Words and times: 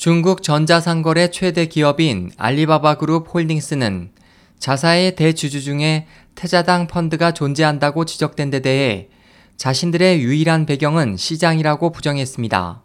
중국 0.00 0.42
전자상거래 0.42 1.30
최대 1.30 1.66
기업인 1.66 2.30
알리바바 2.38 2.94
그룹 2.94 3.34
홀딩스는 3.34 4.12
자사의 4.58 5.14
대주주 5.14 5.60
중에 5.60 6.06
태자당 6.34 6.86
펀드가 6.86 7.32
존재한다고 7.32 8.06
지적된 8.06 8.48
데 8.48 8.60
대해 8.60 9.10
자신들의 9.58 10.22
유일한 10.22 10.64
배경은 10.64 11.18
시장이라고 11.18 11.92
부정했습니다. 11.92 12.82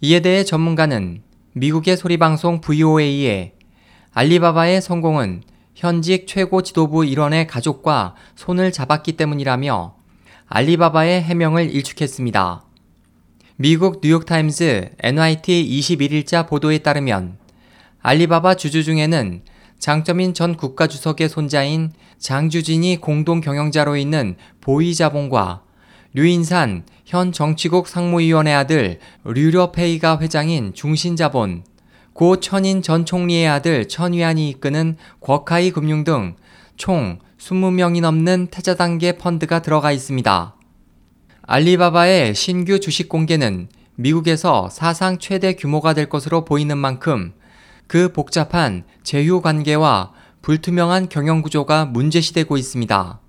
이에 0.00 0.20
대해 0.20 0.44
전문가는 0.44 1.22
미국의 1.54 1.96
소리방송 1.96 2.60
VOA에 2.60 3.54
알리바바의 4.12 4.80
성공은 4.80 5.42
현직 5.74 6.28
최고 6.28 6.62
지도부 6.62 7.04
일원의 7.04 7.48
가족과 7.48 8.14
손을 8.36 8.70
잡았기 8.70 9.14
때문이라며 9.16 9.96
알리바바의 10.46 11.20
해명을 11.20 11.74
일축했습니다. 11.74 12.67
미국 13.60 14.00
뉴욕타임즈 14.02 14.90
NYT 15.00 15.68
21일자 15.68 16.46
보도에 16.46 16.78
따르면 16.78 17.38
알리바바 18.00 18.54
주주 18.54 18.84
중에는 18.84 19.42
장점인 19.80 20.32
전 20.32 20.56
국가주석의 20.56 21.28
손자인 21.28 21.90
장주진이 22.18 23.00
공동 23.00 23.40
경영자로 23.40 23.96
있는 23.96 24.36
보이자본과 24.60 25.62
류인산 26.14 26.84
현 27.04 27.32
정치국 27.32 27.88
상무위원회 27.88 28.52
아들 28.54 29.00
류려페이가 29.24 30.20
회장인 30.20 30.72
중신자본, 30.72 31.64
고 32.12 32.36
천인 32.40 32.80
전 32.80 33.04
총리의 33.04 33.48
아들 33.48 33.88
천위안이 33.88 34.48
이끄는 34.50 34.96
궈카이 35.20 35.72
금융 35.72 36.04
등 36.04 36.36
총 36.78 37.18
20명이 37.38 38.00
넘는 38.00 38.46
태자단계 38.46 39.18
펀드가 39.18 39.60
들어가 39.60 39.92
있습니다. 39.92 40.54
알리바바의 41.50 42.34
신규 42.34 42.78
주식 42.78 43.08
공개는 43.08 43.70
미국에서 43.94 44.68
사상 44.68 45.18
최대 45.18 45.54
규모가 45.54 45.94
될 45.94 46.06
것으로 46.10 46.44
보이는 46.44 46.76
만큼 46.76 47.32
그 47.86 48.12
복잡한 48.12 48.84
제휴 49.02 49.40
관계와 49.40 50.12
불투명한 50.42 51.08
경영 51.08 51.40
구조가 51.40 51.86
문제시되고 51.86 52.58
있습니다. 52.58 53.20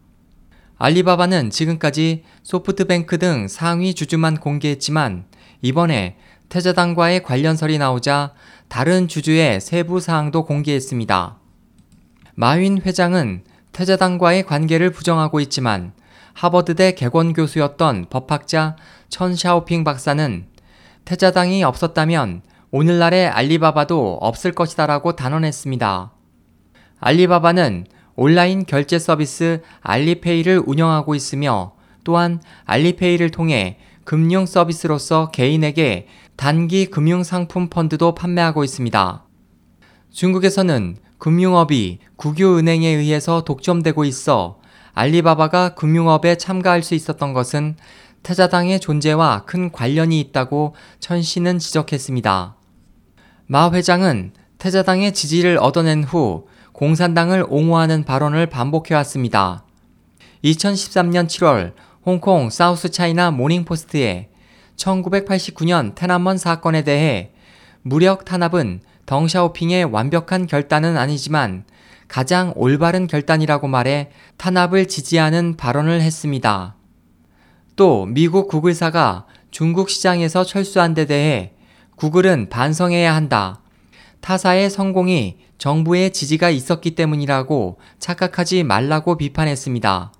알리바바는 0.79 1.49
지금까지 1.49 2.25
소프트뱅크 2.43 3.19
등 3.19 3.47
상위 3.47 3.93
주주만 3.93 4.35
공개했지만 4.35 5.23
이번에 5.61 6.17
태자당과의 6.49 7.23
관련설이 7.23 7.77
나오자 7.77 8.33
다른 8.67 9.07
주주의 9.07 9.61
세부 9.61 10.01
사항도 10.01 10.43
공개했습니다. 10.43 11.39
마윈 12.35 12.81
회장은 12.81 13.45
태자당과의 13.71 14.43
관계를 14.43 14.91
부정하고 14.91 15.39
있지만 15.39 15.93
하버드대 16.33 16.93
개건 16.93 17.33
교수였던 17.33 18.07
법학자 18.09 18.75
천 19.09 19.35
샤오핑 19.35 19.83
박사는 19.83 20.45
태자당이 21.05 21.63
없었다면 21.63 22.41
오늘날의 22.71 23.27
알리바바도 23.27 24.19
없을 24.21 24.51
것이다라고 24.51 25.15
단언했습니다. 25.15 26.11
알리바바는 26.99 27.87
온라인 28.15 28.65
결제 28.65 28.99
서비스 28.99 29.61
알리페이를 29.81 30.63
운영하고 30.65 31.15
있으며 31.15 31.73
또한 32.03 32.41
알리페이를 32.65 33.31
통해 33.31 33.77
금융 34.03 34.45
서비스로서 34.45 35.31
개인에게 35.31 36.07
단기 36.35 36.85
금융 36.85 37.23
상품 37.23 37.69
펀드도 37.69 38.15
판매하고 38.15 38.63
있습니다. 38.63 39.25
중국에서는 40.11 40.97
금융업이 41.17 41.99
국유은행에 42.15 42.87
의해서 42.87 43.43
독점되고 43.43 44.05
있어 44.05 44.58
알리바바가 44.93 45.75
금융업에 45.75 46.35
참가할 46.35 46.83
수 46.83 46.95
있었던 46.95 47.33
것은 47.33 47.75
태자당의 48.23 48.79
존재와 48.79 49.45
큰 49.45 49.71
관련이 49.71 50.19
있다고 50.19 50.75
천 50.99 51.21
씨는 51.21 51.59
지적했습니다. 51.59 52.55
마 53.47 53.71
회장은 53.71 54.33
태자당의 54.57 55.13
지지를 55.13 55.57
얻어낸 55.57 56.03
후 56.03 56.47
공산당을 56.73 57.45
옹호하는 57.49 58.03
발언을 58.03 58.47
반복해왔습니다. 58.47 59.63
2013년 60.43 61.27
7월 61.27 61.73
홍콩 62.05 62.49
사우스 62.49 62.89
차이나 62.89 63.31
모닝포스트에 63.31 64.29
1989년 64.75 65.95
톈안먼 65.95 66.37
사건에 66.37 66.83
대해 66.83 67.31
무력 67.81 68.25
탄압은 68.25 68.81
덩샤오핑의 69.05 69.85
완벽한 69.85 70.47
결단은 70.47 70.97
아니지만 70.97 71.65
가장 72.09 72.51
올바른 72.55 73.07
결단이라고 73.07 73.67
말해 73.67 74.09
탄압을 74.37 74.87
지지하는 74.87 75.55
발언을 75.55 76.01
했습니다. 76.01 76.75
또 77.75 78.05
미국 78.07 78.49
구글사가 78.49 79.27
중국 79.51 79.89
시장에서 79.89 80.43
철수한 80.43 80.93
데 80.93 81.05
대해 81.05 81.53
구글은 81.95 82.49
반성해야 82.49 83.15
한다. 83.15 83.61
타사의 84.21 84.69
성공이 84.69 85.37
정부의 85.57 86.11
지지가 86.11 86.49
있었기 86.49 86.95
때문이라고 86.95 87.79
착각하지 87.99 88.63
말라고 88.63 89.15
비판했습니다. 89.15 90.11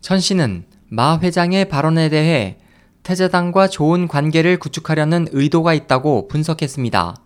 천 0.00 0.20
씨는 0.20 0.64
마 0.88 1.18
회장의 1.18 1.68
발언에 1.68 2.08
대해 2.08 2.58
태자당과 3.02 3.68
좋은 3.68 4.08
관계를 4.08 4.58
구축하려는 4.58 5.26
의도가 5.32 5.74
있다고 5.74 6.28
분석했습니다. 6.28 7.16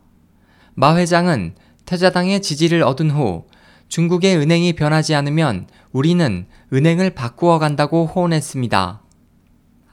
마 0.74 0.96
회장은 0.96 1.54
태자당의 1.84 2.42
지지를 2.42 2.82
얻은 2.82 3.10
후 3.10 3.44
중국의 3.94 4.36
은행이 4.38 4.72
변하지 4.72 5.14
않으면 5.14 5.68
우리는 5.92 6.46
은행을 6.72 7.10
바꾸어 7.10 7.60
간다고 7.60 8.06
호언했습니다. 8.06 9.00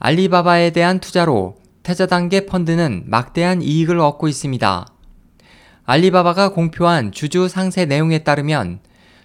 알리바바에 0.00 0.70
대한 0.70 0.98
투자로 0.98 1.54
태자 1.84 2.06
단계 2.06 2.44
펀드는 2.44 3.04
막대한 3.06 3.62
이익을 3.62 4.00
얻고 4.00 4.26
있습니다. 4.26 4.86
알리바바가 5.84 6.48
공표한 6.48 7.12
주주 7.12 7.46
상세 7.46 7.84
내용에 7.84 8.24
따르면 8.24 8.80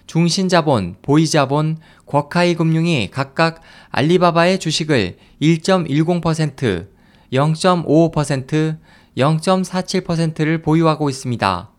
중신자본, 0.06 0.98
보이자본, 1.02 1.78
궈카이 2.06 2.54
금융이 2.54 3.10
각각 3.10 3.60
알리바바의 3.90 4.60
주식을 4.60 5.16
1.10%, 5.42 6.86
0.55%, 7.32 8.78
0.47%를 9.16 10.62
보유하고 10.62 11.10
있습니다. 11.10 11.72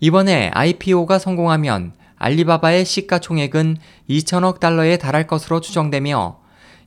이번에 0.00 0.50
IPO가 0.54 1.20
성공하면 1.20 1.99
알리바바의 2.20 2.84
시가총액은 2.84 3.78
2천억 4.10 4.60
달러에 4.60 4.98
달할 4.98 5.26
것으로 5.26 5.62
추정되며 5.62 6.38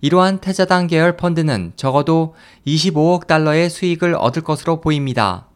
이러한 0.01 0.37
태자당 0.37 0.85
계열 0.85 1.17
펀드는 1.17 1.73
적어도 1.75 2.35
25억 2.67 3.25
달러의 3.25 3.71
수익을 3.71 4.13
얻을 4.13 4.43
것으로 4.43 4.79
보입니다. 4.79 5.47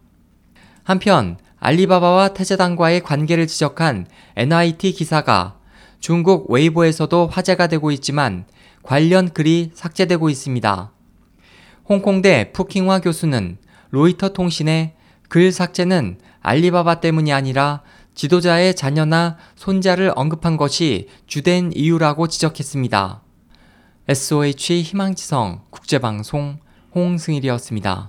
한편 0.83 1.37
알리바바와 1.59 2.29
태자당과의 2.29 3.01
관계를 3.01 3.45
지적한 3.45 4.07
NIT 4.35 4.93
기사가 4.93 5.59
중국 5.99 6.49
웨이보에서도 6.49 7.27
화제가 7.27 7.67
되고 7.67 7.91
있지만 7.91 8.45
관련 8.81 9.29
글이 9.29 9.71
삭제되고 9.75 10.29
있습니다. 10.29 10.91
홍콩대 11.87 12.51
푸킹화 12.51 13.01
교수는 13.01 13.57
로이터 13.91 14.29
통신에 14.29 14.95
글 15.29 15.51
삭제는 15.51 16.17
알리바바 16.41 16.99
때문이 16.99 17.31
아니라 17.31 17.81
지도자의 18.17 18.75
자녀나 18.75 19.37
손자를 19.55 20.11
언급한 20.15 20.57
것이 20.57 21.07
주된 21.27 21.71
이유라고 21.75 22.27
지적했습니다. 22.27 23.21
SOH 24.07 24.81
희망지성 24.81 25.61
국제방송 25.69 26.57
홍승일이었습니다. 26.95 28.07